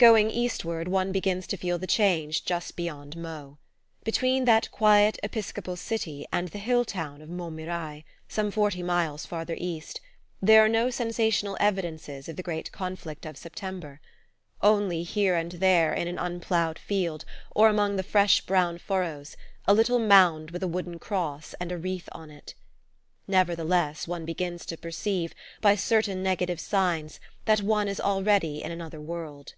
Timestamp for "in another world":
28.62-29.56